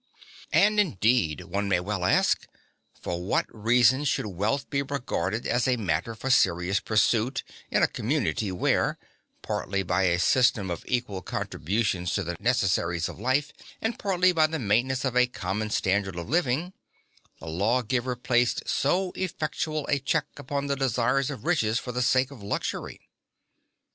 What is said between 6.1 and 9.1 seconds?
for serious pursuit (1) in a community where,